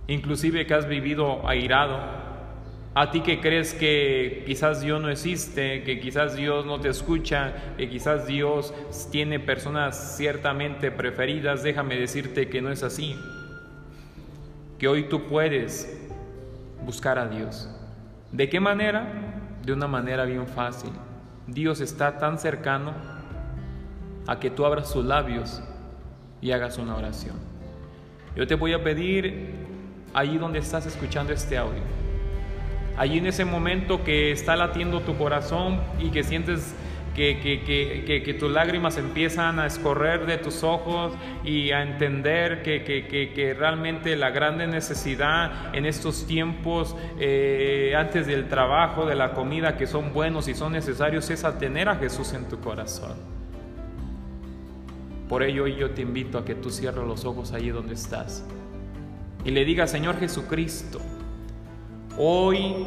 inclusive 0.09 0.67
que 0.67 0.75
has 0.75 0.87
vivido 0.87 1.49
airado, 1.49 2.22
a 2.95 3.11
ti 3.11 3.23
que 3.23 3.41
crees 3.41 3.73
que 3.73 4.43
quizás 4.47 4.83
Dios 4.83 5.01
no 5.01 5.09
existe, 5.09 5.83
que 5.83 5.99
quizás 5.99 6.37
Dios 6.37 6.67
no 6.67 6.79
te 6.79 6.91
escucha, 6.91 7.55
que 7.79 7.89
quizás 7.89 8.27
Dios 8.27 8.75
tiene 9.11 9.41
personas 9.41 10.17
ciertamente 10.17 10.91
preferidas, 10.91 11.63
déjame 11.63 11.97
decirte 11.97 12.49
que 12.49 12.61
no 12.61 12.71
es 12.71 12.83
así. 12.83 13.17
Que 14.79 14.89
hoy 14.89 15.05
tú 15.05 15.27
puedes 15.27 16.07
buscar 16.85 17.19
a 17.19 17.29
Dios. 17.29 17.71
¿De 18.31 18.51
qué 18.51 18.61
manera? 18.61 19.07
De 19.65 19.73
una 19.73 19.87
manera 19.87 20.25
bien 20.27 20.47
fácil. 20.47 20.91
Dios 21.47 21.81
está 21.81 22.19
tan 22.19 22.39
cercano 22.39 22.93
a 24.27 24.39
que 24.39 24.51
tú 24.51 24.67
abras 24.67 24.91
sus 24.91 25.05
labios 25.05 25.63
y 26.43 26.53
hagas 26.53 26.77
una 26.77 26.95
oración. 26.97 27.37
Yo 28.37 28.47
te 28.47 28.55
voy 28.55 28.75
a 28.75 28.85
pedir 28.85 29.55
ahí 30.13 30.37
donde 30.37 30.59
estás 30.59 30.85
escuchando 30.85 31.33
este 31.33 31.57
audio 31.57 32.02
allí 32.97 33.19
en 33.19 33.27
ese 33.27 33.45
momento 33.45 34.05
que 34.05 34.33
está 34.33 34.57
latiendo 34.57 35.01
tu 35.01 35.17
corazón 35.17 35.81
y 35.99 36.11
que 36.11 36.23
sientes 36.23 36.75
que, 37.15 38.37
tus 38.39 38.51
lágrimas 38.51 38.97
empiezan 38.97 39.59
a 39.59 39.67
escorrer 39.67 40.27
de 40.27 40.39
tus 40.39 40.63
ojos 40.63 41.13
y 41.45 41.71
a 41.71 41.83
entender 41.83 42.63
que, 42.63 43.57
realmente 43.59 44.17
la 44.17 44.31
grande 44.31 44.67
necesidad 44.67 45.75
en 45.75 45.87
estos 45.87 46.27
tiempos, 46.27 46.97
eh, 47.19 47.95
antes 47.97 48.27
del 48.27 48.49
trabajo, 48.49 49.07
de 49.07 49.15
la 49.15 49.33
comida, 49.33 49.77
que 49.77 49.87
son 49.87 50.13
buenos 50.13 50.49
y 50.49 50.55
son 50.55 50.73
necesarios, 50.73 51.29
es 51.31 51.45
a 51.45 51.59
tener 51.59 51.89
a 51.89 51.97
Jesús 51.97 52.33
en 52.33 52.49
tu 52.49 52.61
corazón. 52.61 53.15
Por 55.29 55.43
ello 55.43 55.67
yo 55.67 55.91
te 55.91 56.03
invito 56.03 56.39
a 56.39 56.45
que 56.45 56.55
tú 56.55 56.71
cierres 56.71 57.05
los 57.05 57.25
ojos 57.25 57.53
allí 57.53 57.71
donde 57.71 57.95
estás 57.95 58.45
y 59.45 59.51
le 59.51 59.65
digas, 59.65 59.91
Señor 59.91 60.19
Jesucristo, 60.19 61.01
hoy 62.19 62.87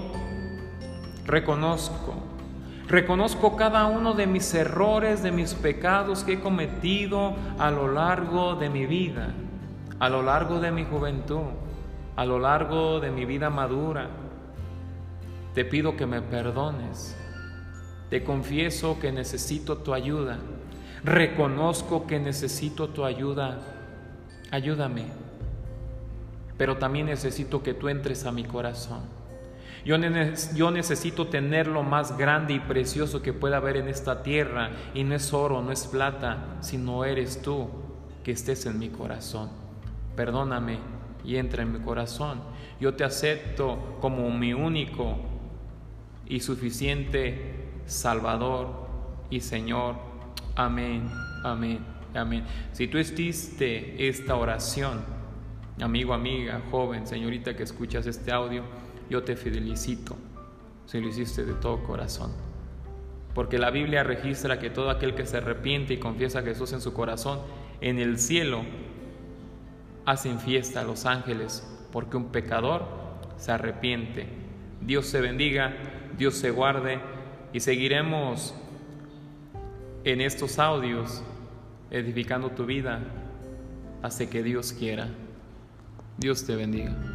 reconozco, 1.25 2.13
reconozco 2.87 3.55
cada 3.55 3.85
uno 3.87 4.13
de 4.13 4.27
mis 4.27 4.53
errores, 4.53 5.23
de 5.23 5.31
mis 5.31 5.53
pecados 5.53 6.23
que 6.23 6.33
he 6.33 6.39
cometido 6.39 7.35
a 7.57 7.71
lo 7.71 7.91
largo 7.91 8.55
de 8.55 8.69
mi 8.69 8.85
vida, 8.85 9.33
a 9.99 10.09
lo 10.09 10.21
largo 10.21 10.59
de 10.59 10.71
mi 10.71 10.85
juventud, 10.85 11.47
a 12.15 12.25
lo 12.25 12.39
largo 12.39 12.99
de 12.99 13.11
mi 13.11 13.25
vida 13.25 13.49
madura. 13.49 14.09
Te 15.53 15.65
pido 15.65 15.95
que 15.95 16.05
me 16.05 16.21
perdones. 16.21 17.15
Te 18.09 18.23
confieso 18.23 18.99
que 18.99 19.11
necesito 19.11 19.77
tu 19.77 19.93
ayuda. 19.93 20.37
Reconozco 21.03 22.05
que 22.05 22.19
necesito 22.19 22.89
tu 22.89 23.05
ayuda. 23.05 23.59
Ayúdame. 24.51 25.24
Pero 26.57 26.77
también 26.77 27.07
necesito 27.07 27.61
que 27.61 27.73
tú 27.73 27.89
entres 27.89 28.25
a 28.25 28.31
mi 28.31 28.43
corazón. 28.43 29.01
Yo, 29.85 29.97
yo, 30.55 30.71
necesito 30.71 31.27
tener 31.27 31.67
lo 31.67 31.83
más 31.83 32.17
grande 32.17 32.55
y 32.55 32.59
precioso 32.59 33.21
que 33.21 33.33
pueda 33.33 33.57
haber 33.57 33.77
en 33.77 33.87
esta 33.87 34.23
tierra. 34.23 34.71
Y 34.93 35.03
no 35.03 35.13
es 35.13 35.31
oro, 35.31 35.61
no 35.61 35.71
es 35.71 35.85
plata, 35.85 36.57
sino 36.61 37.05
eres 37.05 37.41
tú 37.41 37.69
que 38.23 38.31
estés 38.31 38.65
en 38.65 38.79
mi 38.79 38.89
corazón. 38.89 39.49
Perdóname 40.15 40.79
y 41.23 41.35
entra 41.35 41.61
en 41.61 41.73
mi 41.73 41.79
corazón. 41.79 42.41
Yo 42.79 42.95
te 42.95 43.03
acepto 43.03 43.97
como 44.01 44.29
mi 44.31 44.53
único 44.53 45.17
y 46.25 46.39
suficiente 46.39 47.53
Salvador 47.85 48.87
y 49.29 49.41
Señor. 49.41 49.95
Amén, 50.55 51.09
amén, 51.43 51.79
amén. 52.15 52.43
Si 52.71 52.87
tú 52.87 52.97
hiciste 52.97 54.07
esta 54.07 54.35
oración, 54.35 55.14
amigo, 55.81 56.13
amiga, 56.13 56.61
joven, 56.71 57.05
señorita 57.05 57.55
que 57.55 57.63
escuchas 57.63 58.07
este 58.07 58.31
audio, 58.31 58.63
yo 59.09 59.23
te 59.23 59.35
felicito 59.35 60.15
si 60.85 61.01
lo 61.01 61.07
hiciste 61.07 61.45
de 61.45 61.53
todo 61.53 61.83
corazón. 61.83 62.31
Porque 63.33 63.57
la 63.57 63.69
Biblia 63.69 64.03
registra 64.03 64.59
que 64.59 64.69
todo 64.69 64.89
aquel 64.89 65.13
que 65.13 65.25
se 65.25 65.37
arrepiente 65.37 65.93
y 65.93 65.97
confiesa 65.97 66.39
a 66.39 66.43
Jesús 66.43 66.71
en 66.71 66.81
su 66.81 66.93
corazón, 66.93 67.39
en 67.81 67.99
el 67.99 68.17
cielo 68.17 68.61
hacen 70.05 70.39
fiesta 70.39 70.81
a 70.81 70.83
los 70.83 71.05
ángeles, 71.05 71.67
porque 71.91 72.15
un 72.15 72.31
pecador 72.31 72.85
se 73.37 73.51
arrepiente. 73.51 74.27
Dios 74.79 75.07
se 75.07 75.19
bendiga, 75.19 75.75
Dios 76.17 76.35
se 76.35 76.51
guarde 76.51 76.99
y 77.51 77.59
seguiremos 77.59 78.55
en 80.05 80.21
estos 80.21 80.59
audios 80.59 81.23
edificando 81.91 82.51
tu 82.51 82.65
vida 82.65 83.01
hasta 84.01 84.29
que 84.29 84.43
Dios 84.43 84.71
quiera. 84.71 85.09
Dios 86.17 86.45
te 86.45 86.55
bendiga. 86.55 87.14